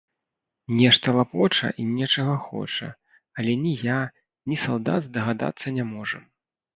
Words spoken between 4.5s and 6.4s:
ні салдат здагадацца не можам.